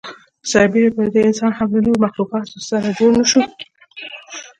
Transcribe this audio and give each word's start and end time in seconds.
سر 0.51 0.65
بېره 0.73 0.89
پر 0.95 1.07
دې 1.13 1.21
انسان 1.27 1.51
هم 1.57 1.69
له 1.75 1.79
نورو 1.85 2.03
مخلوقاتو 2.05 2.57
سره 2.69 2.87
جوړ 2.97 3.11
نهشو. 3.19 3.39